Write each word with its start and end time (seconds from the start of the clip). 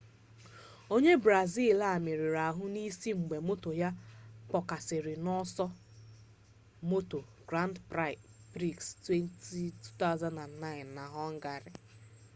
onye 0.95 1.13
brazil 1.25 1.77
a 1.91 1.93
merụrụ 2.05 2.39
ahụ 2.47 2.63
n'isi 2.73 3.09
mgbe 3.19 3.37
moto 3.47 3.69
ya 3.81 3.89
kpọkasịrị 4.49 5.13
n'ọsọ 5.23 5.65
moto 6.89 7.17
grand 7.49 7.75
prix 7.89 8.17
2009 8.59 10.95
na 10.95 11.03
họngarị 11.15 11.71